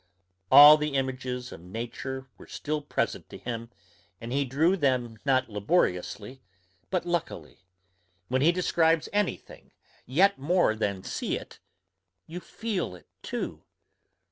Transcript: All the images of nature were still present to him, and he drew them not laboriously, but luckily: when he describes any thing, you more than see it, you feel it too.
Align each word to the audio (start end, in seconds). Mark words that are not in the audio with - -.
All 0.51 0.77
the 0.77 0.95
images 0.95 1.51
of 1.51 1.61
nature 1.61 2.27
were 2.39 2.47
still 2.47 2.81
present 2.81 3.29
to 3.29 3.37
him, 3.37 3.69
and 4.19 4.31
he 4.33 4.45
drew 4.45 4.75
them 4.75 5.19
not 5.25 5.47
laboriously, 5.47 6.41
but 6.89 7.05
luckily: 7.05 7.67
when 8.27 8.41
he 8.41 8.51
describes 8.51 9.09
any 9.13 9.37
thing, 9.37 9.71
you 10.07 10.27
more 10.37 10.73
than 10.75 11.03
see 11.03 11.35
it, 11.37 11.59
you 12.25 12.39
feel 12.39 12.95
it 12.95 13.05
too. 13.21 13.61